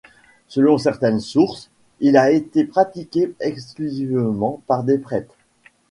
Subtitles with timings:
[0.47, 1.69] Selon certaines sources,
[1.99, 5.35] il a été pratiqué exclusivement par des prêtres.